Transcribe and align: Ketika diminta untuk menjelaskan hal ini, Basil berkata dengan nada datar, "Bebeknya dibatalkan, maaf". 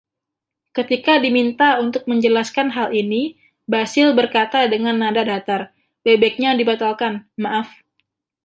Ketika 0.77 1.13
diminta 1.25 1.69
untuk 1.85 2.03
menjelaskan 2.11 2.67
hal 2.75 2.89
ini, 3.03 3.23
Basil 3.73 4.07
berkata 4.19 4.61
dengan 4.73 4.95
nada 5.03 5.21
datar, 5.31 5.61
"Bebeknya 6.05 6.51
dibatalkan, 6.59 7.13
maaf". 7.43 7.67